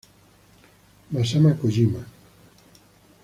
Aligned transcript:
Masaya 1.11 1.53
Kojima 1.61 2.01